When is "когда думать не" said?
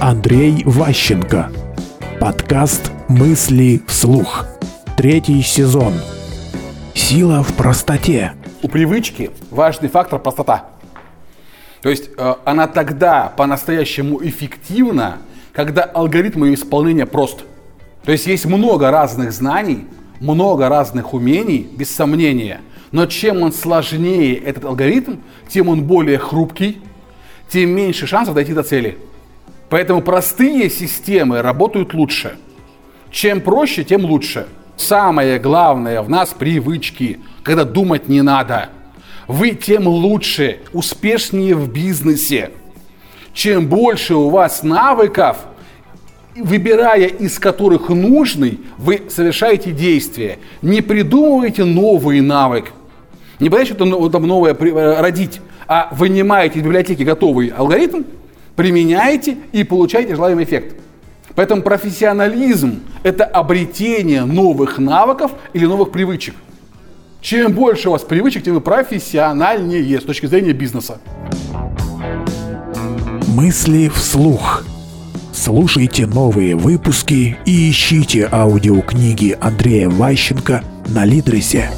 37.42-38.22